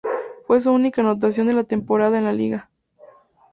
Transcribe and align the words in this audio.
Fue 0.47 0.59
su 0.59 0.71
única 0.71 1.01
anotación 1.01 1.45
de 1.45 1.53
la 1.53 1.63
temporada 1.63 2.17
en 2.17 2.23
la 2.25 2.33
liga. 2.33 2.71